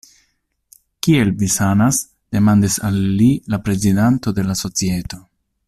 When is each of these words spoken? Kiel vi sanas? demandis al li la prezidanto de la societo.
Kiel 1.07 1.33
vi 1.41 1.49
sanas? 1.55 1.99
demandis 2.37 2.79
al 2.89 2.99
li 3.21 3.29
la 3.55 3.61
prezidanto 3.69 4.35
de 4.41 4.47
la 4.51 4.57
societo. 4.67 5.25